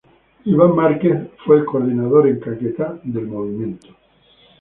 Ivan 0.45 0.73
Márquez 0.75 1.29
fue 1.45 1.57
el 1.57 1.65
coordinador 1.65 2.25
en 2.27 2.39
Caquetá 2.39 2.99
del 3.03 3.27
movimiento. 3.27 3.89